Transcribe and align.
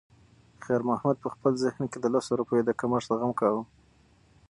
خیر 0.63 0.81
محمد 0.89 1.17
په 1.23 1.29
خپل 1.35 1.53
ذهن 1.63 1.83
کې 1.91 1.97
د 2.01 2.05
لسو 2.13 2.31
روپیو 2.39 2.65
د 2.67 2.71
کمښت 2.79 3.09
غم 3.19 3.31
کاوه. 3.39 3.61